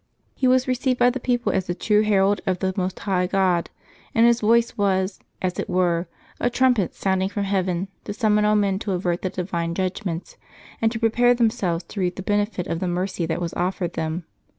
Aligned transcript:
He 0.33 0.47
was 0.47 0.67
re 0.67 0.73
ceived 0.75 0.97
by 0.97 1.11
the 1.11 1.19
people 1.19 1.51
as 1.51 1.67
the 1.67 1.75
true 1.75 2.01
herald 2.01 2.41
of 2.47 2.57
the 2.57 2.73
Most 2.75 2.97
High 3.01 3.27
God, 3.27 3.69
and 4.15 4.25
his 4.25 4.41
voice 4.41 4.75
was, 4.75 5.19
as 5.43 5.59
it 5.59 5.69
were, 5.69 6.07
a 6.39 6.49
trumpet 6.49 6.95
sounding 6.95 7.29
from 7.29 7.43
heaven 7.43 7.87
to 8.05 8.13
summon 8.15 8.43
all 8.43 8.55
men 8.55 8.79
to 8.79 8.93
avert 8.93 9.21
the 9.21 9.29
divine 9.29 9.75
judg 9.75 10.03
ments, 10.03 10.37
and 10.81 10.91
to 10.91 10.97
prepare 10.97 11.35
themselves 11.35 11.83
to 11.83 11.99
reap 11.99 12.15
the 12.15 12.23
benefit 12.23 12.65
of 12.65 12.79
the 12.79 12.87
mercy 12.87 13.27
that 13.27 13.41
was 13.41 13.53
offered 13.53 13.93
them. 13.93 14.23